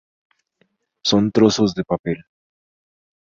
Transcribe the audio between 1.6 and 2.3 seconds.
de papel.